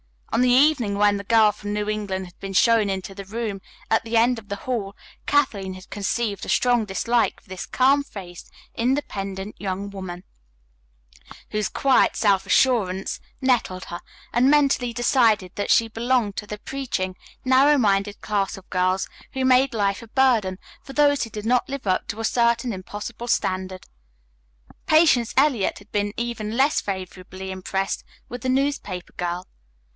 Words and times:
On 0.33 0.41
the 0.41 0.49
evening 0.49 0.95
when 0.97 1.17
the 1.17 1.25
girl 1.25 1.51
from 1.51 1.73
New 1.73 1.87
England 1.87 2.25
had 2.25 2.39
been 2.39 2.53
shown 2.53 2.89
into 2.89 3.13
the 3.13 3.25
room 3.25 3.61
at 3.91 4.03
the 4.03 4.17
end 4.17 4.39
of 4.39 4.47
the 4.47 4.55
hall, 4.55 4.95
Kathleen 5.27 5.73
had 5.73 5.89
conceived 5.91 6.43
a 6.45 6.49
strong 6.49 6.85
dislike 6.85 7.41
for 7.41 7.49
this 7.49 7.65
calm 7.67 8.01
faced, 8.01 8.49
independent 8.73 9.59
young 9.59 9.89
woman, 9.91 10.23
whose 11.51 11.67
quiet 11.69 12.15
self 12.15 12.47
assurance 12.47 13.19
nettled 13.41 13.85
her, 13.85 13.99
and 14.33 14.49
mentally 14.49 14.93
decided 14.93 15.51
that 15.55 15.69
she 15.69 15.89
belonged 15.89 16.37
to 16.37 16.47
the 16.47 16.57
preaching, 16.57 17.15
narrow 17.45 17.77
minded 17.77 18.21
class 18.21 18.55
of 18.57 18.67
girls 18.69 19.09
who 19.33 19.43
made 19.45 19.73
life 19.73 20.01
a 20.01 20.07
burden 20.07 20.57
for 20.81 20.93
those 20.93 21.23
who 21.25 21.29
did 21.29 21.45
not 21.45 21.69
live 21.69 21.85
up 21.85 22.07
to 22.07 22.21
a 22.21 22.25
certain 22.25 22.71
impossible 22.73 23.27
standard. 23.27 23.85
Patience 24.87 25.33
Eliot 25.37 25.77
had 25.79 25.91
been 25.91 26.13
even 26.17 26.57
less 26.57 26.79
favorably 26.81 27.51
impressed 27.51 28.03
with 28.29 28.41
the 28.41 28.49
newspaper 28.49 29.11
girl. 29.17 29.45